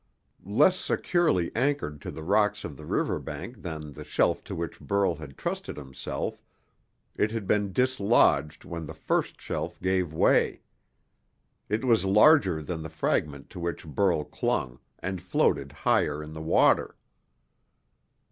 Less 0.47 0.77
securely 0.79 1.55
anchored 1.55 2.01
to 2.01 2.09
the 2.09 2.23
rocks 2.23 2.63
of 2.65 2.75
the 2.75 2.87
river 2.87 3.19
bank 3.19 3.61
than 3.61 3.91
the 3.91 4.03
shelf 4.03 4.43
to 4.45 4.55
which 4.55 4.79
Burl 4.79 5.13
had 5.13 5.37
trusted 5.37 5.77
himself, 5.77 6.41
it 7.15 7.29
had 7.29 7.45
been 7.45 7.71
dislodged 7.71 8.65
when 8.65 8.87
the 8.87 8.95
first 8.95 9.39
shelf 9.39 9.79
gave 9.79 10.11
way. 10.11 10.63
It 11.69 11.85
was 11.85 12.03
larger 12.03 12.63
than 12.63 12.81
the 12.81 12.89
fragment 12.89 13.51
to 13.51 13.59
which 13.59 13.85
Burl 13.85 14.23
clung, 14.25 14.79
and 14.97 15.21
floated 15.21 15.71
higher 15.71 16.23
in 16.23 16.33
the 16.33 16.41
water. 16.41 16.95